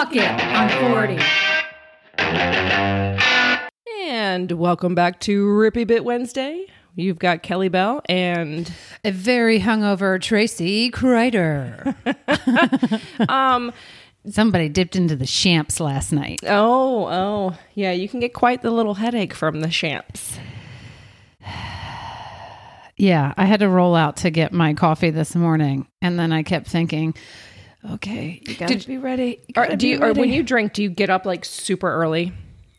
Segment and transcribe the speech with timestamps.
[0.00, 1.22] Fuck it, I'm 40.
[4.00, 6.64] And welcome back to Rippy Bit Wednesday.
[6.96, 8.72] You've got Kelly Bell and
[9.04, 11.94] A very hungover Tracy Kreider.
[13.28, 13.74] um
[14.26, 16.40] Somebody dipped into the champs last night.
[16.46, 20.38] oh oh yeah, you can get quite the little headache from the champs.
[22.96, 26.42] Yeah, I had to roll out to get my coffee this morning, and then I
[26.42, 27.14] kept thinking,
[27.94, 29.40] okay, you gotta Did- be ready.
[29.48, 30.30] You Or gotta do be you or when ready.
[30.32, 32.32] you drink, do you get up like super early?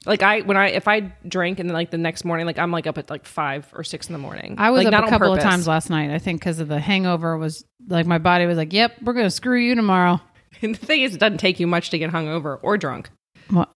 [0.05, 2.71] Like I when I if I drink and then like the next morning, like I'm
[2.71, 4.55] like up at like five or six in the morning.
[4.57, 5.51] I was like, up not a on couple of purpose.
[5.51, 6.09] times last night.
[6.09, 9.29] I think because of the hangover was like my body was like, "Yep, we're gonna
[9.29, 10.19] screw you tomorrow."
[10.63, 13.09] And the thing is, it doesn't take you much to get hungover or drunk.
[13.51, 13.71] Well,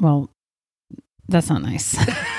[0.00, 0.30] well,
[1.28, 1.96] that's not nice.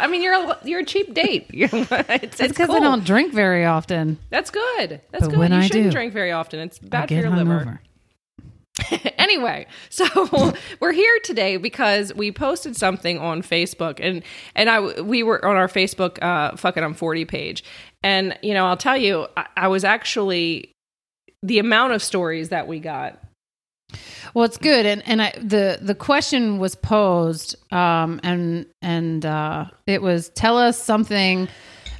[0.00, 1.46] I mean, you're a you're a cheap date.
[1.52, 2.76] it's because cool.
[2.76, 4.18] I don't drink very often.
[4.30, 5.00] That's good.
[5.10, 5.38] That's But good.
[5.38, 6.60] when you I shouldn't do, drink very often.
[6.60, 7.80] It's bad for your liver.
[9.18, 14.22] anyway, so we're here today because we posted something on Facebook, and
[14.54, 17.64] and I we were on our Facebook uh, fucking I'm 40 page,
[18.02, 20.72] and you know I'll tell you I, I was actually
[21.42, 23.18] the amount of stories that we got.
[24.34, 29.66] Well, it's good, and and I, the the question was posed, um, and and uh,
[29.86, 31.48] it was tell us something,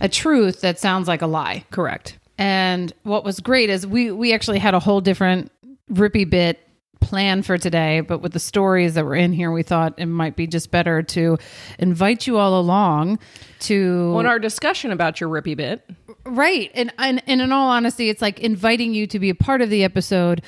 [0.00, 1.64] a truth that sounds like a lie.
[1.70, 2.18] Correct.
[2.38, 5.50] And what was great is we we actually had a whole different
[5.90, 6.60] rippy bit
[7.00, 10.36] plan for today, but with the stories that were in here, we thought it might
[10.36, 11.38] be just better to
[11.78, 13.18] invite you all along
[13.60, 15.88] to On our discussion about your rippy bit,
[16.24, 16.70] Right.
[16.74, 19.70] And, and and in all honesty, it's like inviting you to be a part of
[19.70, 20.42] the episode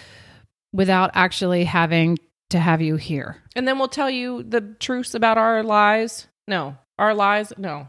[0.72, 2.18] without actually having
[2.50, 3.36] to have you here.
[3.56, 6.26] and then we'll tell you the truths about our lies.
[6.46, 7.52] No, our lies.
[7.56, 7.88] No,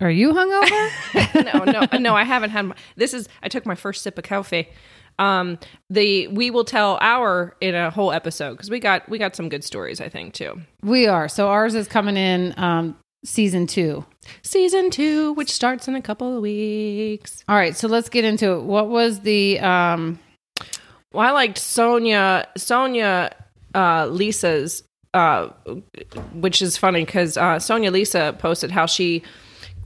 [0.00, 1.44] Are you hungover?
[1.44, 2.14] no, no, no.
[2.14, 2.62] I haven't had.
[2.66, 3.28] My, this is.
[3.42, 4.68] I took my first sip of coffee.
[5.18, 9.36] Um, the we will tell our in a whole episode because we got we got
[9.36, 10.00] some good stories.
[10.00, 10.60] I think too.
[10.82, 11.28] we are.
[11.28, 14.04] So ours is coming in um season 2.
[14.42, 17.44] Season two, which starts in a couple of weeks.
[17.48, 18.62] All right, so let's get into it.
[18.64, 20.18] What was the um
[21.14, 22.48] Well, I liked Sonia.
[22.56, 23.34] Sonia,
[23.74, 24.82] uh, Lisa's.
[25.14, 25.50] Uh,
[26.32, 29.22] which is funny because uh, Sonia Lisa posted how she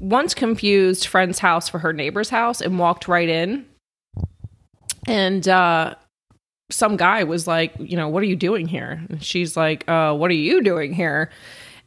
[0.01, 3.67] once confused friend's house for her neighbor's house and walked right in.
[5.07, 5.97] And uh,
[6.71, 9.05] some guy was like, you know, what are you doing here?
[9.11, 11.31] And she's like, uh, what are you doing here?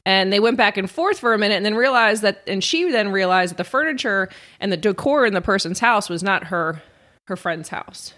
[0.05, 2.91] And they went back and forth for a minute and then realized that, and she
[2.91, 6.83] then realized that the furniture and the decor in the person's house was not her,
[7.25, 8.13] her friend's house.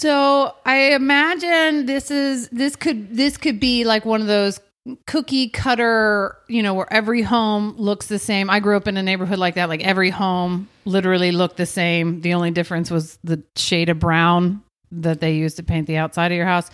[0.00, 4.58] So I imagine this is this could this could be like one of those
[5.06, 8.48] cookie cutter, you know, where every home looks the same.
[8.48, 12.22] I grew up in a neighborhood like that, like every home literally looked the same.
[12.22, 16.32] The only difference was the shade of brown that they used to paint the outside
[16.32, 16.70] of your house.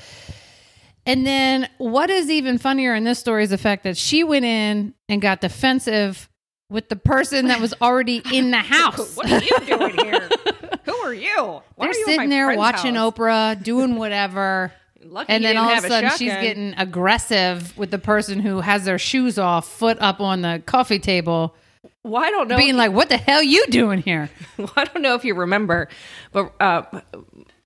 [1.04, 4.44] And then what is even funnier in this story is the fact that she went
[4.44, 6.28] in and got defensive
[6.70, 9.16] with the person that was already in the house.
[9.16, 10.28] What are you doing here?
[10.86, 11.28] Who are you?
[11.36, 13.14] Why They're are you sitting there watching house?
[13.14, 14.72] Oprah, doing whatever.
[15.04, 18.84] Lucky and then all of a sudden she's getting aggressive with the person who has
[18.84, 21.54] their shoes off, foot up on the coffee table,
[22.02, 22.56] Well, I don't know.
[22.56, 25.88] being like, "What the hell you doing here?" Well, I don't know if you remember,
[26.32, 26.82] but uh,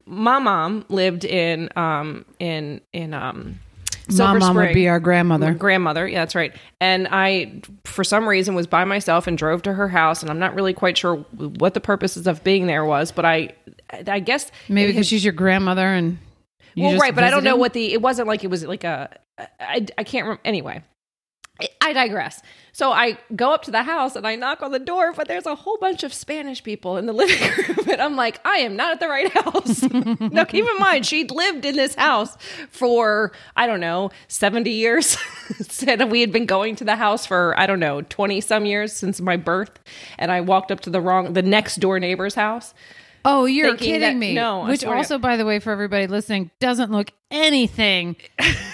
[0.04, 3.60] my mom lived in um in in um
[4.10, 5.52] Silver My mom would be our grandmother.
[5.54, 6.06] grandmother.
[6.06, 6.54] Yeah, that's right.
[6.80, 10.38] And I, for some reason, was by myself and drove to her house, and I'm
[10.38, 13.54] not really quite sure what the purposes of being there was, but I,
[14.06, 16.18] I guess Maybe because she's your grandmother and
[16.74, 17.92] you well, right, but I don't know what the.
[17.92, 19.10] It wasn't like it was like a.
[19.58, 20.40] I I can't remember.
[20.44, 20.82] Anyway,
[21.80, 22.42] I- digress.
[22.72, 25.46] So I go up to the house and I knock on the door, but there's
[25.46, 28.76] a whole bunch of Spanish people in the living room, and I'm like, I am
[28.76, 29.82] not at the right house.
[30.20, 32.36] now, keep in mind, she'd lived in this house
[32.70, 35.18] for I don't know 70 years.
[35.60, 38.92] Said we had been going to the house for I don't know 20 some years
[38.92, 39.78] since my birth,
[40.18, 42.72] and I walked up to the wrong the next door neighbor's house.
[43.24, 44.34] Oh, you're kidding that- me.
[44.34, 48.16] no, Which also, by the way, for everybody listening, doesn't look anything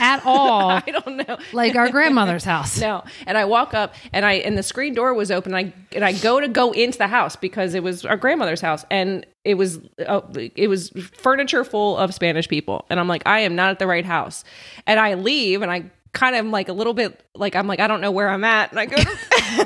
[0.00, 1.36] at all I don't know.
[1.52, 2.80] like our grandmother's house.
[2.80, 3.04] No.
[3.26, 5.54] And I walk up and I and the screen door was open.
[5.54, 8.60] And I and I go to go into the house because it was our grandmother's
[8.60, 12.86] house and it was uh, it was furniture full of Spanish people.
[12.88, 14.42] And I'm like, I am not at the right house.
[14.86, 17.86] And I leave and I kind of like a little bit like I'm like I
[17.88, 18.70] don't know where I'm at.
[18.70, 19.08] And I go and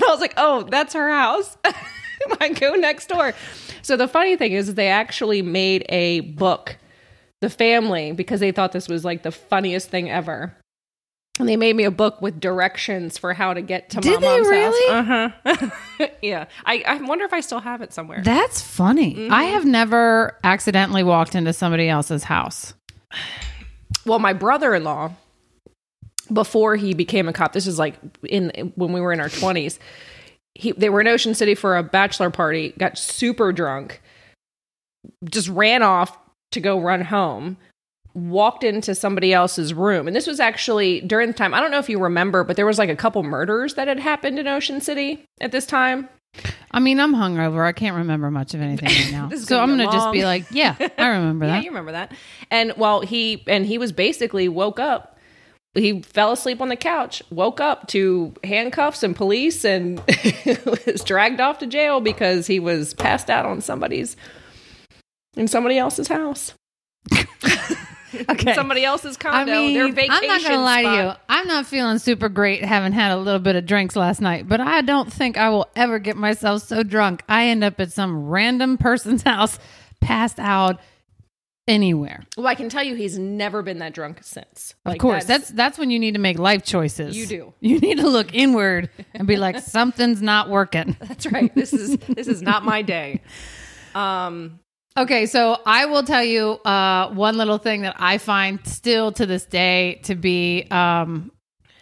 [0.03, 1.57] I was like, oh, that's her house.
[2.41, 3.35] I go next door.
[3.83, 6.77] So the funny thing is, they actually made a book,
[7.41, 10.57] the family, because they thought this was like the funniest thing ever.
[11.39, 14.29] And they made me a book with directions for how to get to Did my
[14.29, 14.93] mom's really?
[14.93, 15.33] house.
[15.47, 16.09] Uh-huh.
[16.23, 16.45] yeah.
[16.67, 18.21] I, I wonder if I still have it somewhere.
[18.23, 19.15] That's funny.
[19.15, 19.33] Mm-hmm.
[19.33, 22.75] I have never accidentally walked into somebody else's house.
[24.05, 25.13] well, my brother-in-law
[26.33, 27.97] before he became a cop, this is like
[28.29, 29.79] in when we were in our 20s.
[30.61, 34.01] He they were in Ocean City for a bachelor party, got super drunk,
[35.25, 36.17] just ran off
[36.53, 37.57] to go run home
[38.13, 41.79] walked into somebody else's room and this was actually during the time i don't know
[41.79, 44.81] if you remember but there was like a couple murders that had happened in ocean
[44.81, 46.09] city at this time
[46.71, 47.67] I mean, I'm hungover.
[47.67, 49.31] I can't remember much of anything right now.
[49.37, 51.57] So I'm going to just be like, yeah, I remember that.
[51.57, 52.13] yeah you remember that
[52.53, 55.19] and well he and he was basically woke up
[55.75, 59.99] he fell asleep on the couch woke up to handcuffs and police and
[60.67, 64.17] was dragged off to jail because he was passed out on somebody's
[65.37, 66.55] in somebody else's house
[68.29, 68.55] Okay.
[68.55, 71.13] somebody else's I condo mean, their vacation I'm not going to lie to you.
[71.29, 74.61] I'm not feeling super great having had a little bit of drinks last night, but
[74.61, 77.23] I don't think I will ever get myself so drunk.
[77.29, 79.61] I end up at some random person's house,
[80.01, 80.81] passed out
[81.71, 82.25] anywhere.
[82.37, 84.75] Well, I can tell you, he's never been that drunk since.
[84.85, 87.17] Of course, that's that's when you need to make life choices.
[87.17, 87.55] You do.
[87.61, 90.97] You need to look inward and be like, something's not working.
[91.01, 91.55] that's right.
[91.55, 93.23] This is this is not my day.
[93.93, 94.61] Um,
[94.97, 99.25] Okay, so I will tell you uh, one little thing that I find still to
[99.25, 101.31] this day to be um,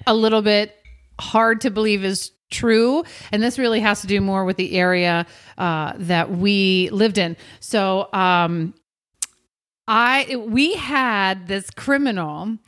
[0.07, 0.77] a little bit
[1.19, 5.27] hard to believe is true, and this really has to do more with the area
[5.57, 7.37] uh, that we lived in.
[7.61, 8.75] So, um,
[9.89, 12.59] I we had this criminal.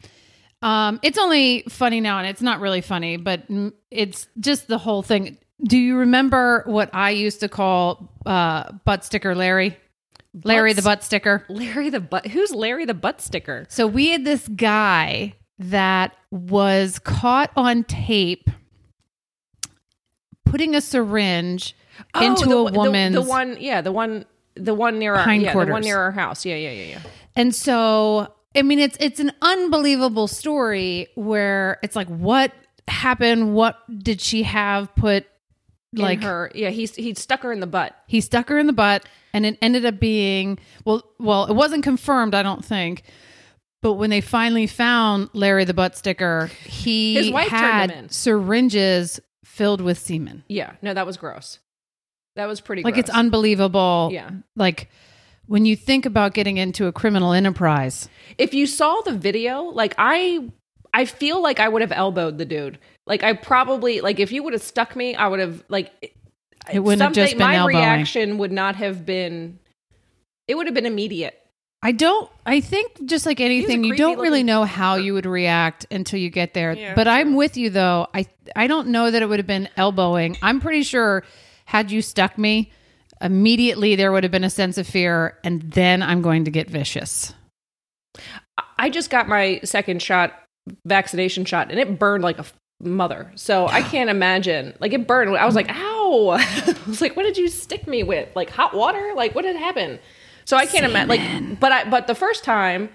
[0.63, 3.45] Um, it's only funny now, and it's not really funny, but
[3.91, 5.39] it's just the whole thing.
[5.63, 9.77] Do you remember what I used to call uh, butt sticker Larry?
[10.45, 11.45] Larry the butt sticker.
[11.49, 12.27] Larry the butt.
[12.27, 13.67] Who's Larry the butt sticker?
[13.69, 18.49] So we had this guy that was caught on tape
[20.47, 21.77] putting a syringe
[22.21, 23.57] into Oh, a the, woman's the, the one.
[23.61, 24.25] Yeah, the one.
[24.55, 26.45] The one near our yeah, the one near our house.
[26.45, 27.01] Yeah, yeah, yeah, yeah.
[27.37, 32.53] And so, I mean, it's it's an unbelievable story where it's like, what
[32.89, 33.55] happened?
[33.55, 35.27] What did she have put?
[35.93, 36.53] In Like her.
[36.55, 37.97] Yeah, he's he stuck her in the butt.
[38.07, 41.03] he stuck her in the butt, and it ended up being well.
[41.19, 43.03] Well, it wasn't confirmed, I don't think.
[43.83, 49.81] But when they finally found Larry the butt sticker, he His wife had syringes filled
[49.81, 50.45] with semen.
[50.49, 51.59] Yeah, no, that was gross.
[52.37, 52.83] That was pretty.
[52.83, 54.11] Like it's unbelievable.
[54.13, 54.31] Yeah.
[54.57, 54.89] Like
[55.47, 59.95] when you think about getting into a criminal enterprise, if you saw the video, like
[59.99, 60.49] I
[60.95, 62.79] I feel like I would have elbowed the dude.
[63.07, 65.91] Like I probably like if you would have stuck me, I would have like
[66.73, 67.77] It wouldn't have just something- been my elbowing.
[67.77, 69.59] reaction would not have been
[70.47, 71.37] it would have been immediate.
[71.83, 72.31] I don't.
[72.45, 76.29] I think just like anything, you don't really know how you would react until you
[76.29, 76.75] get there.
[76.75, 78.07] Yeah, but I'm with you though.
[78.13, 80.37] I I don't know that it would have been elbowing.
[80.43, 81.25] I'm pretty sure
[81.71, 82.73] had you stuck me,
[83.21, 86.69] immediately there would have been a sense of fear, and then I'm going to get
[86.69, 87.33] vicious.
[88.77, 90.35] I just got my second shot
[90.85, 93.31] vaccination shot and it burned like a f- mother.
[93.37, 94.75] So I can't imagine.
[94.81, 95.37] Like it burned.
[95.37, 98.29] I was like, "Ow." I was like, "What did you stick me with?
[98.35, 99.13] Like hot water?
[99.15, 100.01] Like what had happened?"
[100.47, 102.89] So I can't imagine like but I but the first time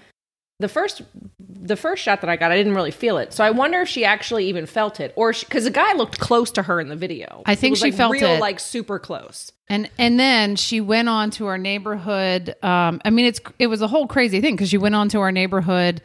[0.58, 1.02] the first
[1.38, 3.32] the first shot that I got, I didn't really feel it.
[3.32, 6.50] So I wonder if she actually even felt it, or because the guy looked close
[6.52, 7.42] to her in the video.
[7.44, 8.40] I think she like, felt real, it.
[8.40, 9.52] like super close.
[9.68, 12.54] And and then she went on to our neighborhood.
[12.62, 15.18] Um, I mean, it's it was a whole crazy thing because she went on to
[15.20, 16.00] our neighborhood.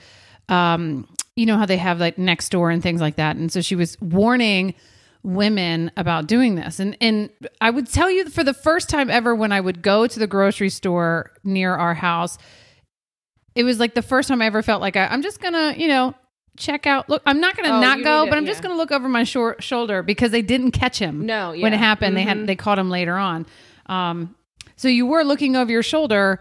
[0.50, 3.62] Um, you know how they have like next door and things like that, and so
[3.62, 4.74] she was warning
[5.24, 6.80] women about doing this.
[6.80, 7.30] And and
[7.62, 10.28] I would tell you for the first time ever when I would go to the
[10.28, 12.38] grocery store near our house,
[13.56, 15.88] it was like the first time I ever felt like I, I'm just gonna you
[15.88, 16.16] know
[16.58, 17.10] check out.
[17.10, 19.24] Look, I'm not gonna Oh, not go, need but I'm just gonna look over my
[19.24, 22.16] short shoulder because they didn't catch him No, when it happened.
[22.18, 22.28] They Mhm.
[22.28, 23.46] had they caught him later on.
[23.88, 24.36] Um,
[24.76, 26.40] so you were looking over your shoulder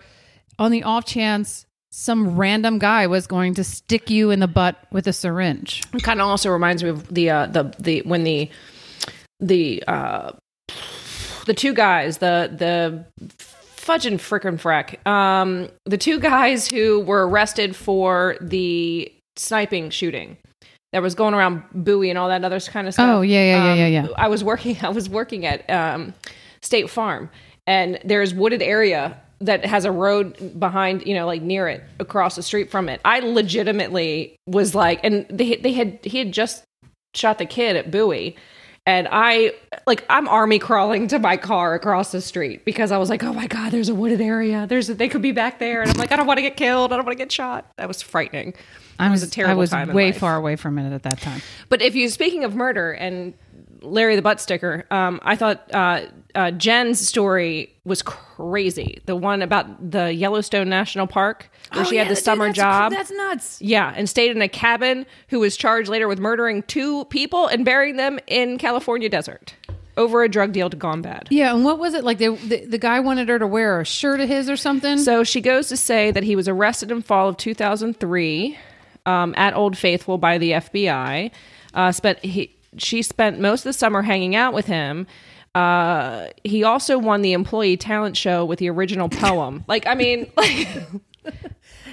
[0.59, 4.77] on the off chance some random guy was going to stick you in the butt
[4.93, 5.83] with a syringe.
[5.93, 8.49] It kind of also reminds me of the uh, the the when the
[9.41, 10.33] the uh,
[11.47, 13.05] the two guys the the
[13.91, 20.37] fudging frickin' frack um the two guys who were arrested for the sniping shooting
[20.93, 23.09] that was going around Bowie and all that other kind of stuff.
[23.09, 24.07] Oh, yeah, yeah, yeah, Um, yeah, yeah.
[24.17, 26.15] I was working I was working at um,
[26.63, 27.31] State Farm
[27.67, 32.37] and there's wooded area that has a road behind, you know, like near it, across
[32.37, 33.01] the street from it.
[33.05, 36.65] I legitimately was like, and they they had he had just
[37.15, 38.37] shot the kid at Bowie,
[38.87, 39.53] and I
[39.87, 43.33] like I'm army crawling to my car across the street because I was like, oh
[43.33, 44.67] my god, there's a wooded area.
[44.67, 46.57] There's a, they could be back there, and I'm like, I don't want to get
[46.57, 46.93] killed.
[46.93, 47.71] I don't want to get shot.
[47.77, 48.55] That was frightening.
[48.99, 51.41] I was, a terrible I was way far away from it at that time.
[51.71, 53.33] But if you speaking of murder and
[53.83, 54.87] Larry the butt sticker.
[54.91, 56.03] Um, I thought uh,
[56.35, 59.01] uh, Jen's story was crazy.
[59.07, 62.93] The one about the Yellowstone National Park where she had the summer job.
[62.93, 63.61] Oh, That's nuts.
[63.63, 65.07] Yeah, and stayed in a cabin.
[65.29, 69.55] Who was charged later with murdering two people and burying them in California desert
[69.97, 71.29] over a drug deal to gone bad.
[71.31, 72.19] Yeah, and what was it like?
[72.19, 74.99] They, the the guy wanted her to wear a shirt of his or something.
[74.99, 78.59] So she goes to say that he was arrested in fall of 2003
[79.07, 81.31] um, at Old Faithful by the FBI.
[81.73, 85.07] Uh, spent he she spent most of the summer hanging out with him.
[85.55, 89.65] Uh, he also won the employee talent show with the original poem.
[89.67, 90.69] like, I mean, like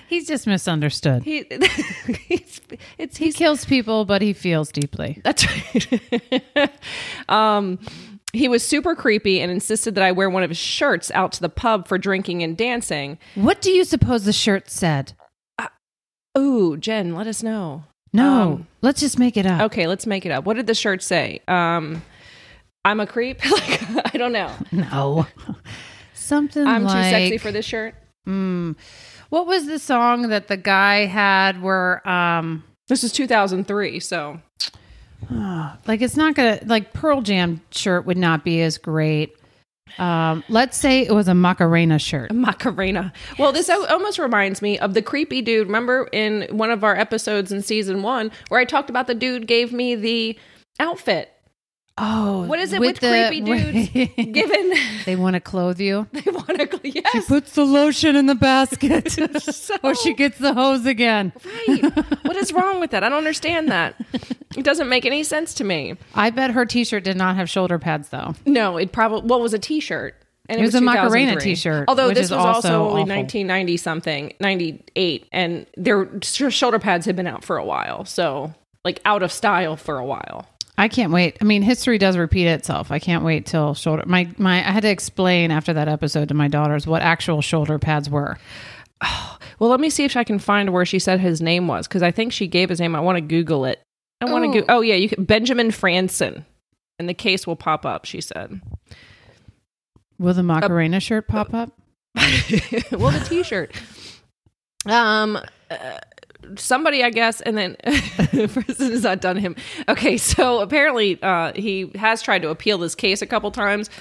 [0.07, 1.23] he's just misunderstood.
[1.23, 1.45] he,
[2.27, 2.61] he's,
[2.97, 5.21] it's he kills people, but he feels deeply.
[5.23, 6.71] That's right.
[7.29, 7.79] um,
[8.33, 11.41] he was super creepy and insisted that I wear one of his shirts out to
[11.41, 13.17] the pub for drinking and dancing.
[13.35, 15.13] What do you suppose the shirt said?
[15.57, 15.67] Uh,
[16.37, 17.85] Ooh, Jen, let us know.
[18.13, 19.61] No, Um, let's just make it up.
[19.63, 20.45] Okay, let's make it up.
[20.45, 21.41] What did the shirt say?
[21.47, 22.01] Um,
[22.85, 23.39] I'm a creep.
[23.51, 24.51] like I don't know.
[24.71, 25.27] No,
[26.13, 27.95] something I'm like too sexy for this shirt.
[28.27, 28.75] Mm,
[29.29, 34.39] what was the song that the guy had where um This is 2003, so
[35.29, 39.35] like it's not gonna like Pearl Jam shirt would not be as great.
[39.97, 42.31] Um, let's say it was a Macarena shirt.
[42.33, 43.11] Macarena.
[43.39, 45.67] Well, this al- almost reminds me of the creepy dude.
[45.67, 49.47] Remember in one of our episodes in season one where I talked about the dude
[49.47, 50.37] gave me the
[50.79, 51.31] outfit.
[51.99, 53.41] Oh, What is it with the creepy
[54.13, 54.71] dudes Given
[55.07, 56.05] they want to clothe you.
[56.13, 59.09] they want to, yes, she Puts the lotion in the basket,
[59.41, 61.33] So- or she gets the hose again.
[61.67, 61.83] right.
[62.23, 63.03] What is wrong with that?
[63.03, 63.95] I don't understand that.
[64.57, 65.95] It doesn't make any sense to me.
[66.15, 68.33] I bet her T-shirt did not have shoulder pads though.
[68.45, 70.15] No, it probably well it was a T-shirt.
[70.49, 73.15] And It was a Macarena t-shirt, Although which this is was also, also only awful.
[73.17, 78.53] 1990 something, 98, and their sh- shoulder pads had been out for a while, so
[78.85, 80.47] like out of style for a while.
[80.77, 81.37] I can't wait.
[81.41, 82.91] I mean, history does repeat itself.
[82.91, 84.03] I can't wait till shoulder.
[84.05, 84.59] My my.
[84.59, 88.37] I had to explain after that episode to my daughters what actual shoulder pads were.
[89.59, 92.03] Well, let me see if I can find where she said his name was because
[92.03, 92.95] I think she gave his name.
[92.95, 93.81] I want to Google it.
[94.21, 94.61] I want to Oh.
[94.61, 94.65] go.
[94.69, 96.43] Oh yeah, you can Benjamin Franson,
[96.99, 98.05] and the case will pop up.
[98.05, 98.61] She said.
[100.19, 101.71] Will the Macarena shirt pop up?
[102.15, 103.71] well, the T-shirt.
[104.87, 105.37] Um,
[105.69, 105.99] uh,
[106.55, 109.55] somebody, I guess, and then person has not done him.
[109.87, 113.91] Okay, so apparently, uh, he has tried to appeal this case a couple times.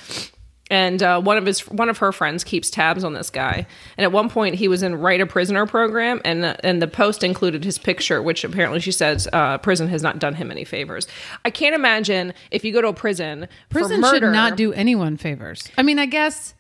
[0.69, 3.67] And uh, one of his one of her friends keeps tabs on this guy.
[3.97, 6.89] And at one point, he was in Write a Prisoner program, and uh, and the
[6.89, 10.65] post included his picture, which apparently she says uh, prison has not done him any
[10.65, 11.07] favors.
[11.45, 15.17] I can't imagine if you go to a prison, Prison for should not do anyone
[15.17, 15.69] favors.
[15.79, 16.55] I mean, I guess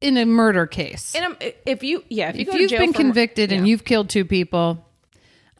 [0.00, 2.80] in a murder case, In a, if you yeah, if, you if go you've jail
[2.80, 4.84] been for convicted and you've killed two people,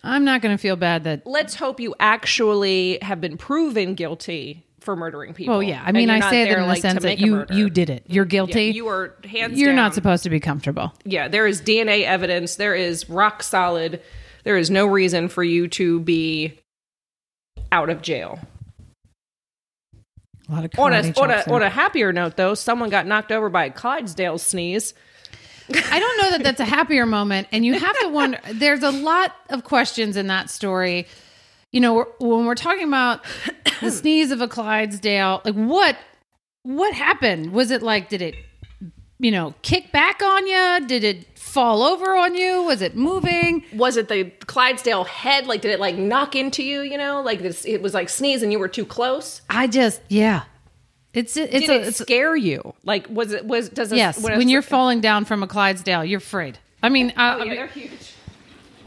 [0.02, 1.26] I'm not going to feel bad that.
[1.26, 5.54] let's hope you actually have been proven guilty for murdering people.
[5.54, 7.70] Oh yeah, I mean, I say that in the like, to sense that you you
[7.70, 8.04] did it.
[8.06, 8.64] You're Yeah, guilty.
[8.72, 9.58] you were hands.
[9.58, 9.76] You're down.
[9.76, 10.92] not supposed to be comfortable.
[11.04, 12.56] Yeah, there is DNA evidence.
[12.56, 14.02] There is rock solid.
[14.44, 16.58] There is no reason for you to be
[17.70, 18.38] out of jail.
[20.48, 23.32] A lot of On a on a on a happier note, though, someone got knocked
[23.32, 24.92] over by a Clydesdale sneeze.
[25.72, 28.38] I don't know that that's a happier moment, and you have to wonder.
[28.52, 31.06] There's a lot of questions in that story.
[31.72, 33.24] You know, when we're talking about
[33.80, 35.96] the sneeze of a Clydesdale, like what
[36.62, 37.52] what happened?
[37.52, 38.34] Was it like did it
[39.18, 40.86] you know kick back on you?
[40.86, 42.62] Did it fall over on you?
[42.62, 43.64] Was it moving?
[43.74, 45.46] Was it the Clydesdale head?
[45.46, 46.82] Like, did it like knock into you?
[46.82, 47.64] You know, like this.
[47.64, 49.40] It was like sneeze, and you were too close.
[49.48, 50.42] I just yeah.
[51.14, 52.72] It's it's Did a it it's, scare you?
[52.84, 54.18] Like, was it was does it, yes.
[54.22, 56.58] a- When you're falling down from a Clydesdale, you're afraid.
[56.82, 58.11] I mean, oh, I, I Oh, yeah, mean, they're huge.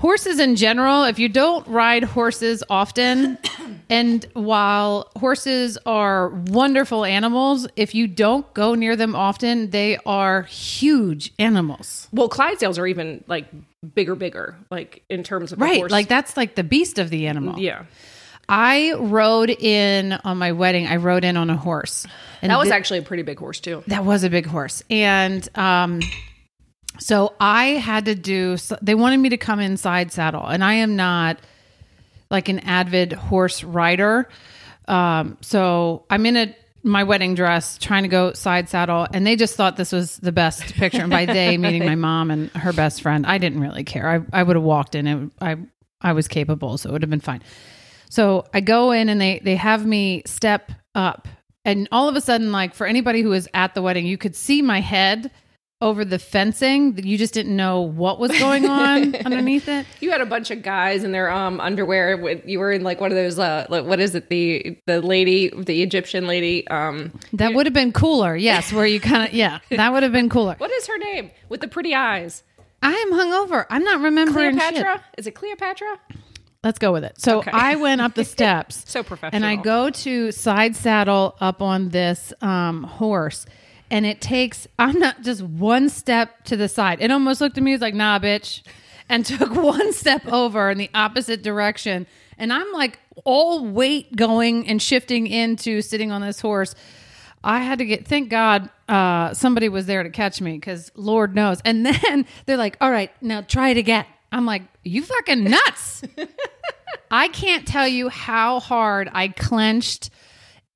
[0.06, 3.40] Horses in general if you don't ride horses often
[3.90, 10.44] and while horses are wonderful animals if you don't go near them often they are
[10.44, 13.48] huge animals Well, Clydesdales are even like
[13.96, 15.92] bigger, bigger, like in terms of a right horse.
[15.92, 17.86] like that's like the beast of the animal yeah.
[18.48, 22.06] i rode in on my wedding i rode in on a horse
[22.44, 23.82] and That was thi- actually a pretty big horse too.
[23.88, 26.00] that was a big horse and um
[27.00, 30.96] so i had to do they wanted me to come inside saddle and i am
[30.96, 31.40] not
[32.32, 34.28] like an avid horse rider.
[34.88, 39.36] Um so i'm in a my wedding dress trying to go side saddle and they
[39.36, 41.02] just thought this was the best picture.
[41.02, 44.08] And by they meaning my mom and her best friend i didn't really care.
[44.08, 45.58] I, I would have walked in it i
[46.02, 47.42] i was capable so it would have been fine.
[48.10, 51.28] So I go in and they they have me step up,
[51.64, 54.36] and all of a sudden, like for anybody who was at the wedding, you could
[54.36, 55.32] see my head
[55.86, 56.98] over the fencing.
[56.98, 59.86] You just didn't know what was going on underneath it.
[60.02, 62.40] You had a bunch of guys in their um underwear.
[62.46, 63.38] You were in like one of those.
[63.40, 64.30] Uh, like, what is it?
[64.30, 66.68] The the lady, the Egyptian lady.
[66.68, 68.36] Um, That would have been cooler.
[68.36, 70.56] Yes, where you kind of yeah, that would have been cooler.
[70.58, 72.44] what is her name with the pretty eyes?
[72.82, 73.66] I am hungover.
[73.70, 74.74] I'm not remembering shit.
[74.74, 75.04] Cleopatra.
[75.18, 76.00] Is it Cleopatra?
[76.64, 77.22] Let's go with it.
[77.22, 77.52] So Okay.
[77.54, 78.84] I went up the steps.
[78.90, 79.36] So professional.
[79.36, 83.46] And I go to side saddle up on this um, horse.
[83.96, 87.00] And it takes, I'm not just one step to the side.
[87.00, 88.62] It almost looked at me, it was like, nah, bitch.
[89.08, 92.06] And took one step over in the opposite direction.
[92.38, 96.76] And I'm like all weight going and shifting into sitting on this horse.
[97.42, 101.34] I had to get, thank God, uh, somebody was there to catch me because Lord
[101.34, 101.62] knows.
[101.64, 104.04] And then they're like, all right, now try it again.
[104.30, 106.04] I'm like, you fucking nuts.
[107.12, 110.10] I can't tell you how hard I clenched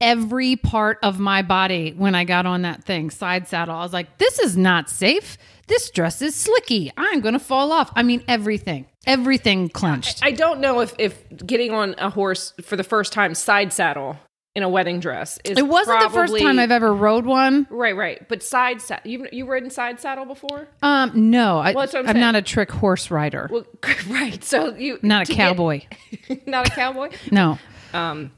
[0.01, 3.75] every part of my body when I got on that thing, side saddle.
[3.75, 5.37] I was like, this is not safe.
[5.67, 6.91] This dress is slicky.
[6.97, 7.91] I'm going to fall off.
[7.95, 10.19] I mean, everything, everything clenched.
[10.23, 14.17] I don't know if if getting on a horse for the first time side saddle
[14.55, 15.59] in a wedding dress is.
[15.59, 17.67] It wasn't the first time I've ever rode one.
[17.69, 18.27] Right, right.
[18.27, 19.11] But side saddle.
[19.11, 20.67] You you ridden side saddle before?
[20.81, 23.47] Um, no, I, Well, I'm I'm not a trick horse rider.
[23.51, 23.65] Well,
[24.09, 24.43] right.
[24.43, 25.81] So you not a to get- cowboy.
[26.47, 27.11] not a cowboy.
[27.31, 27.59] No.
[27.93, 28.31] Um,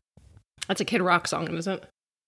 [0.71, 1.83] that's a Kid Rock song, isn't it?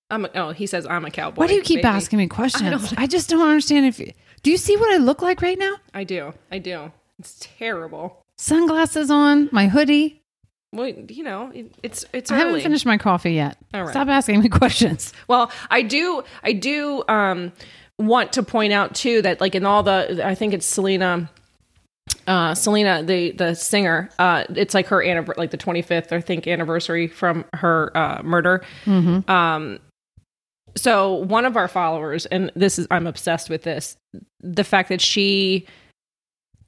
[0.09, 1.39] I'm a, oh, he says I'm a cowboy.
[1.39, 1.87] Why do you keep maybe.
[1.87, 2.89] asking me questions?
[2.89, 4.11] don't- I, just don't understand if you,
[4.43, 5.75] do you see what I look like right now?
[5.93, 6.33] I do.
[6.51, 6.91] I do.
[7.19, 8.21] It's terrible.
[8.37, 10.21] Sunglasses on, my hoodie.
[10.73, 13.57] Well, you know, it, it's it's I haven't finished my coffee yet.
[13.73, 13.91] All right.
[13.91, 15.13] Stop asking me questions.
[15.29, 16.23] Well, I do.
[16.43, 17.53] I do um,
[17.97, 21.29] want to point out too that like in all the, I think it's Selena.
[22.27, 26.47] Uh, Selena, the the singer, uh, it's like her annivers- like the 25th, I think,
[26.47, 28.63] anniversary from her uh, murder.
[29.27, 29.79] Um,
[30.75, 33.95] so one of our followers, and this is I'm obsessed with this,
[34.39, 35.67] the fact that she,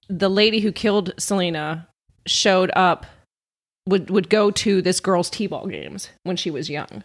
[0.09, 1.87] the lady who killed Selena,
[2.27, 3.05] showed up,
[3.87, 7.03] would would go to this girl's t-ball games when she was young.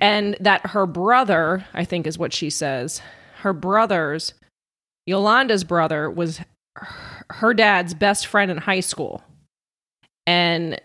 [0.00, 3.02] And that her brother, I think is what she says,
[3.40, 4.32] her brother's,
[5.06, 6.40] Yolanda's brother was
[7.30, 9.22] her dad's best friend in high school.
[10.26, 10.80] And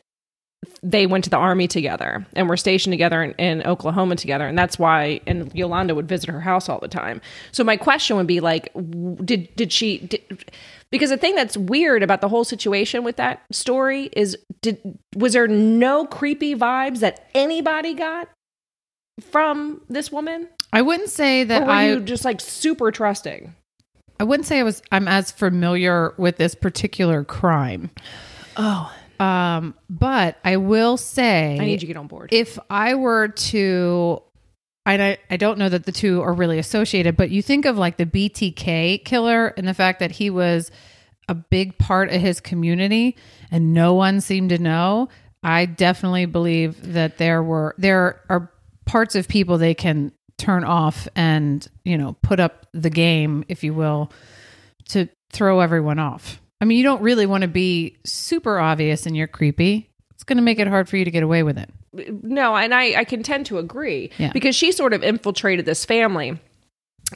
[0.83, 4.46] they went to the army together and were stationed together in, in Oklahoma together.
[4.48, 7.20] And that's why, and Yolanda would visit her house all the time.
[7.51, 8.72] So my question would be like,
[9.25, 10.51] did, did she, did,
[10.92, 14.79] because the thing that's weird about the whole situation with that story is, did,
[15.16, 18.29] was there no creepy vibes that anybody got
[19.20, 20.48] from this woman?
[20.72, 23.55] I wouldn't say Or that were I you just like super trusting?
[24.22, 27.90] I wouldn't say I was I'm as familiar with this particular crime.
[28.55, 32.29] Oh, Um, but I will say I need you to get on board.
[32.31, 34.22] if I were to
[34.86, 37.79] and I, I don't know that the two are really associated, but you think of
[37.79, 40.70] like the BTK killer and the fact that he was
[41.27, 43.18] a big part of his community
[43.50, 45.10] and no one seemed to know.
[45.42, 48.51] I definitely believe that there were there are
[48.86, 53.64] parts of people they can turn off and, you know, put up the game, if
[53.64, 54.12] you will,
[54.90, 56.42] to throw everyone off.
[56.60, 59.90] I mean, you don't really want to be super obvious and you're creepy.
[60.14, 61.70] It's going to make it hard for you to get away with it.
[62.24, 64.32] no, and I, I can tend to agree Yeah.
[64.34, 66.38] because she sort of infiltrated this family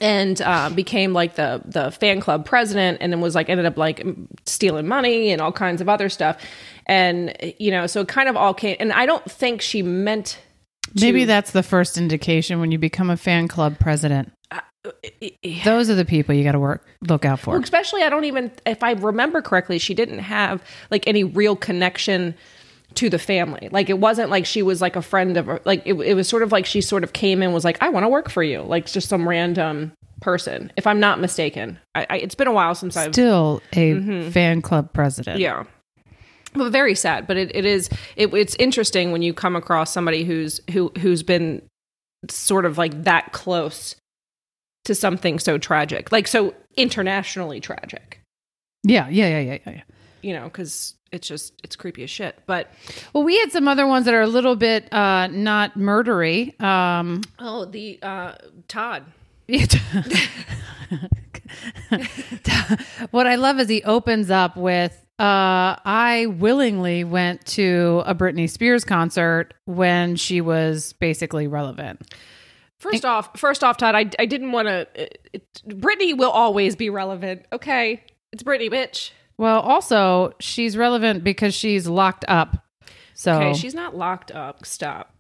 [0.01, 3.77] and uh, became like the the fan club president, and then was like ended up
[3.77, 4.05] like
[4.45, 6.41] stealing money and all kinds of other stuff,
[6.85, 8.75] and you know, so it kind of all came.
[8.79, 10.37] And I don't think she meant.
[10.85, 14.31] To, Maybe that's the first indication when you become a fan club president.
[14.51, 14.61] Uh,
[15.63, 17.57] Those are the people you got to work look out for.
[17.57, 22.35] especially I don't even if I remember correctly, she didn't have like any real connection
[22.95, 23.69] to the family.
[23.71, 26.43] Like it wasn't like she was like a friend of like it, it was sort
[26.43, 28.61] of like she sort of came in was like I want to work for you,
[28.61, 30.71] like just some random person.
[30.77, 34.29] If I'm not mistaken, I, I it's been a while since I've Still a mm-hmm.
[34.29, 35.39] fan club president.
[35.39, 35.65] yeah.
[36.55, 40.23] But very sad, but it, it is it, it's interesting when you come across somebody
[40.23, 41.61] who's who who's been
[42.29, 43.95] sort of like that close
[44.85, 48.21] to something so tragic, like so internationally tragic.
[48.83, 49.71] Yeah, yeah, yeah, yeah, yeah.
[49.73, 49.81] yeah.
[50.21, 52.37] you know, because it's just it's creepy as shit.
[52.45, 52.71] But
[53.13, 56.59] Well, we had some other ones that are a little bit uh, not murdery.
[56.61, 58.35] Um, oh, the uh,
[58.67, 59.03] Todd.
[63.11, 68.49] what I love is he opens up with, uh, "I willingly went to a Britney
[68.49, 72.01] Spears concert when she was basically relevant."
[72.79, 74.87] First off, first off, Todd, I, I didn't want to.
[75.67, 77.45] Britney will always be relevant.
[77.53, 79.11] Okay, it's Britney, bitch.
[79.37, 82.57] Well, also she's relevant because she's locked up.
[83.13, 84.65] So Okay, she's not locked up.
[84.65, 85.13] Stop.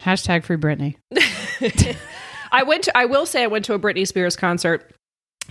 [0.00, 0.96] hashtag free Britney.
[2.52, 2.96] I went to.
[2.96, 4.92] I will say I went to a Britney Spears concert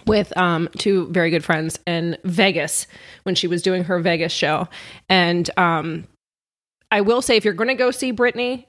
[0.06, 2.88] with um, two very good friends in Vegas
[3.24, 4.68] when she was doing her Vegas show.
[5.10, 6.08] And um,
[6.92, 8.66] I will say, if you're going to go see Britney,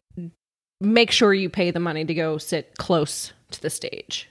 [0.80, 4.28] make sure you pay the money to go sit close to the stage.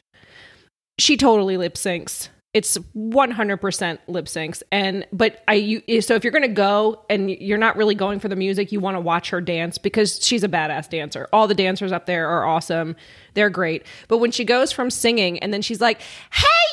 [1.00, 2.30] She totally lip syncs.
[2.54, 4.64] It's 100% lip syncs.
[4.72, 8.22] And, but I, you, so if you're going to go and you're not really going
[8.22, 11.28] for the music, you want to watch her dance because she's a badass dancer.
[11.34, 12.96] All the dancers up there are awesome.
[13.34, 13.86] They're great.
[14.08, 16.00] But when she goes from singing and then she's like,
[16.32, 16.65] hey,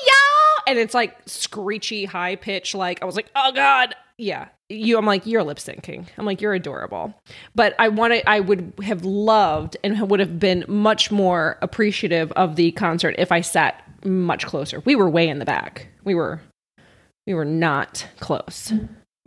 [0.66, 3.94] and it's like screechy high pitch, like, I was like, oh God.
[4.18, 4.48] Yeah.
[4.68, 6.06] You, I'm like, you're lip syncing.
[6.16, 7.14] I'm like, you're adorable.
[7.54, 12.56] But I wanted, I would have loved and would have been much more appreciative of
[12.56, 14.80] the concert if I sat much closer.
[14.80, 15.88] We were way in the back.
[16.04, 16.40] We were,
[17.26, 18.72] we were not close.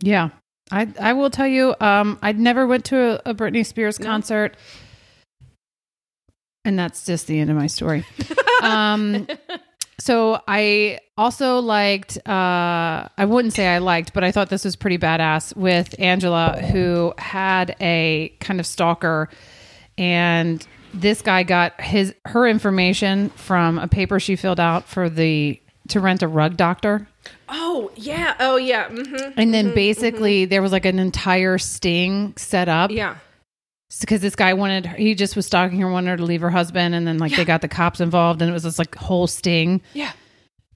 [0.01, 0.29] Yeah.
[0.71, 4.57] I I will tell you, um, I never went to a, a Britney Spears concert.
[6.63, 8.05] And that's just the end of my story.
[8.63, 9.27] um
[9.97, 14.75] so I also liked uh I wouldn't say I liked, but I thought this was
[14.75, 19.29] pretty badass with Angela who had a kind of stalker
[19.97, 25.59] and this guy got his her information from a paper she filled out for the
[25.89, 27.07] to rent a rug doctor.
[27.47, 28.35] Oh yeah.
[28.39, 28.87] Oh yeah.
[28.89, 29.39] Mm-hmm.
[29.39, 32.91] And then basically there was like an entire sting set up.
[32.91, 33.17] Yeah.
[34.01, 36.49] Because this guy wanted her, he just was stalking her, wanted her to leave her
[36.49, 39.27] husband, and then like they got the cops involved, and it was this like whole
[39.27, 39.81] sting.
[39.93, 40.11] Yeah.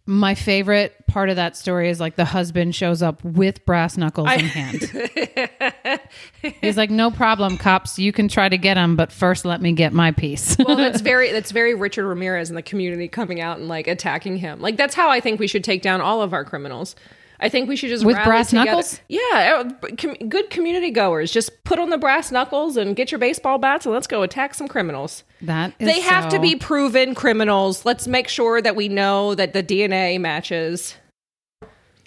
[0.05, 4.31] My favorite part of that story is like the husband shows up with brass knuckles
[4.31, 5.99] in hand.
[6.61, 7.99] He's like, "No problem, cops.
[7.99, 11.01] You can try to get him, but first let me get my piece." well, that's
[11.01, 14.61] very that's very Richard Ramirez in the community coming out and like attacking him.
[14.61, 16.95] Like that's how I think we should take down all of our criminals.
[17.39, 18.65] I think we should just With brass together.
[18.71, 18.99] knuckles?
[19.07, 21.31] Yeah, uh, com- good community goers.
[21.31, 24.53] Just put on the brass knuckles and get your baseball bats and let's go attack
[24.53, 25.23] some criminals.
[25.41, 27.85] that is They have to be proven criminals.
[27.85, 30.95] Let's make sure that we know that the DNA matches.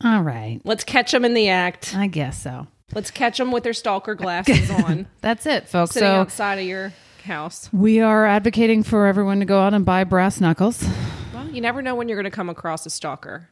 [0.04, 0.60] all right.
[0.64, 1.94] Let's catch them in the act.
[1.96, 2.66] I guess so.
[2.94, 5.92] Let's catch them with their stalker glasses on, That's it, folks.
[5.92, 6.92] sitting So outside of your
[7.24, 7.70] house.
[7.72, 10.84] we are advocating for everyone to go out and buy brass knuckles.
[11.32, 13.48] Well, you never know when you're going to come across a stalker.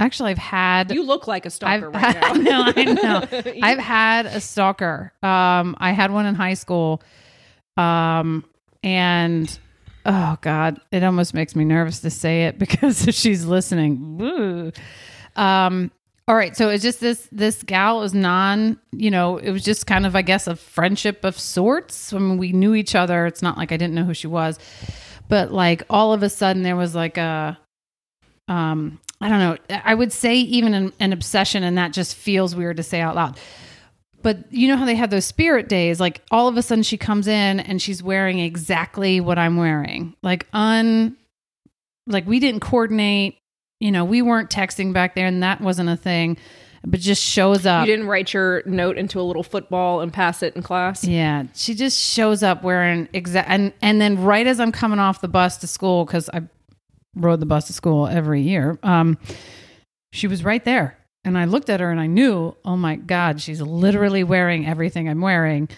[0.00, 2.64] Actually, I've had You look like a stalker I've, right now.
[2.64, 3.52] I know, I know.
[3.62, 5.12] I've had a stalker.
[5.22, 7.00] Um, I had one in high school.
[7.76, 8.44] Um,
[8.82, 9.56] and
[10.04, 14.18] oh God, it almost makes me nervous to say it because if she's listening.
[14.18, 14.72] Woo.
[15.36, 15.90] Um,
[16.26, 19.86] all right, so it's just this this gal is non, you know, it was just
[19.86, 22.12] kind of I guess a friendship of sorts.
[22.14, 23.26] I mean, we knew each other.
[23.26, 24.58] It's not like I didn't know who she was,
[25.28, 27.58] but like all of a sudden there was like a
[28.48, 29.80] um i don't know.
[29.84, 33.14] I would say even an, an obsession and that just feels weird to say out
[33.14, 33.38] loud.
[34.22, 36.96] But you know how they have those spirit days like all of a sudden she
[36.96, 40.14] comes in and she's wearing exactly what i'm wearing.
[40.22, 41.16] Like un
[42.06, 43.38] like we didn't coordinate
[43.80, 46.36] you know we weren't texting back there and that wasn't a thing
[46.86, 47.86] but just shows up.
[47.86, 51.04] You didn't write your note into a little football and pass it in class.
[51.04, 55.20] yeah, she just shows up wearing exact and and then right as I'm coming off
[55.20, 56.42] the bus to school because I
[57.14, 59.18] rode the bus to school every year, um,
[60.12, 63.40] she was right there, and I looked at her and I knew, oh my god,
[63.40, 65.68] she's literally wearing everything I'm wearing,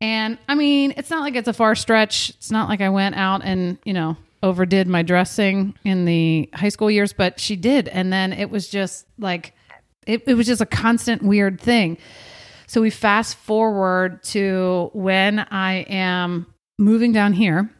[0.00, 2.30] and I mean, it's not like it's a far stretch.
[2.30, 6.68] It's not like I went out and you know overdid my dressing in the high
[6.68, 9.54] school years, but she did, and then it was just like
[10.06, 11.98] it, it was just a constant weird thing.
[12.66, 16.46] So we fast forward to when I am
[16.78, 17.70] moving down here.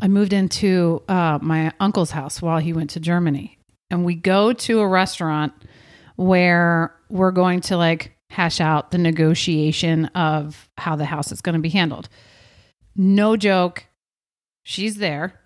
[0.00, 3.58] I moved into uh, my uncle's house while he went to Germany.
[3.90, 5.52] And we go to a restaurant
[6.16, 11.54] where we're going to like hash out the negotiation of how the house is going
[11.54, 12.08] to be handled.
[12.96, 13.86] No joke.
[14.64, 15.40] She's there.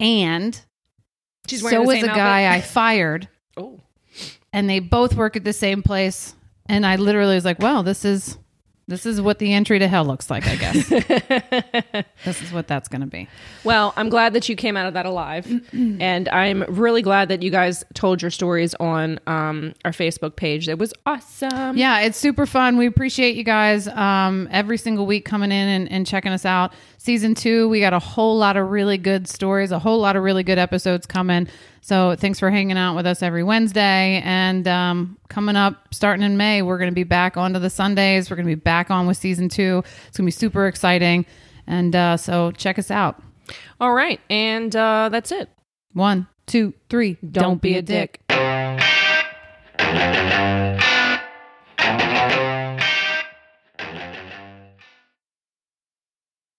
[0.00, 0.60] And
[1.46, 3.80] She's wearing so same a guy I fired Oh,
[4.52, 6.34] and they both work at the same place
[6.66, 8.38] and i literally was like well this is
[8.86, 10.88] this is what the entry to hell looks like i guess
[12.24, 13.28] this is what that's going to be
[13.64, 17.42] well, I'm glad that you came out of that alive, and I'm really glad that
[17.42, 20.68] you guys told your stories on um, our Facebook page.
[20.68, 21.76] It was awesome.
[21.76, 25.90] yeah it's super fun we appreciate you guys um, every single week coming in and,
[25.90, 26.72] and checking us out
[27.04, 30.22] season two we got a whole lot of really good stories a whole lot of
[30.22, 31.46] really good episodes coming
[31.82, 36.36] so thanks for hanging out with us every wednesday and um, coming up starting in
[36.36, 39.06] may we're going to be back onto the sundays we're going to be back on
[39.06, 41.26] with season two it's going to be super exciting
[41.66, 43.22] and uh, so check us out
[43.80, 45.50] All right, and uh, that's it.
[45.92, 47.18] One, two, three.
[47.30, 48.20] Don't, be, a dick.
[48.28, 48.38] dick.